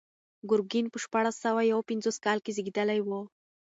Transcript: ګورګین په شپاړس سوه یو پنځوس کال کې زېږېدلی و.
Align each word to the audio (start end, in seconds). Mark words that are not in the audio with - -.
ګورګین 0.49 0.85
په 0.91 0.97
شپاړس 1.03 1.35
سوه 1.45 1.61
یو 1.71 1.79
پنځوس 1.89 2.17
کال 2.25 2.37
کې 2.43 2.51
زېږېدلی 2.55 2.99
و. 3.03 3.09